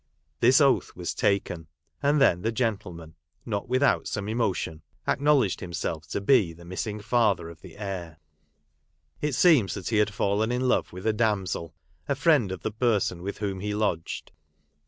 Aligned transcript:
This 0.39 0.59
oath 0.59 0.95
was 0.95 1.13
taken; 1.13 1.67
and 2.01 2.19
then 2.19 2.41
the 2.41 2.51
gentleman, 2.51 3.13
not 3.45 3.69
without 3.69 4.07
some 4.07 4.27
emotion, 4.29 4.81
acknowledged 5.07 5.59
himself 5.59 6.07
to 6.07 6.19
be 6.19 6.53
the 6.53 6.65
missing 6.65 6.99
father 6.99 7.51
of 7.51 7.61
the 7.61 7.77
heir. 7.77 8.17
It 9.21 9.35
seems 9.35 9.75
that 9.75 9.89
he 9.89 9.97
had 9.97 10.11
fallen 10.11 10.51
in 10.51 10.67
love 10.67 10.91
with 10.91 11.05
a 11.05 11.13
damsel, 11.13 11.75
a 12.09 12.15
friend 12.15 12.51
of 12.51 12.61
the 12.63 12.71
person 12.71 13.21
with 13.21 13.37
whom 13.37 13.59
he 13.59 13.75
lodged. 13.75 14.31